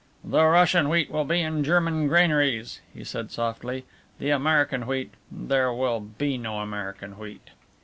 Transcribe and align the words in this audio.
"The 0.23 0.43
Russian 0.47 0.89
wheat 0.89 1.11
will 1.11 1.25
be 1.25 1.41
in 1.41 1.63
German 1.63 2.07
granaries," 2.07 2.81
he 2.91 3.03
said 3.03 3.29
softly, 3.29 3.85
"the 4.17 4.31
American 4.31 4.87
wheat 4.87 5.13
there 5.31 5.71
will 5.71 5.99
be 5.99 6.39
no 6.39 6.59
American 6.61 7.19
wheat." 7.19 7.51